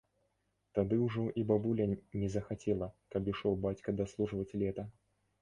Тады 0.77 0.95
ўжо 1.07 1.25
і 1.41 1.43
бабуля 1.51 1.85
не 2.21 2.31
захацела, 2.37 2.89
каб 3.17 3.31
ішоў 3.35 3.61
бацька 3.69 3.97
даслужваць 4.01 4.49
лета. 4.65 4.89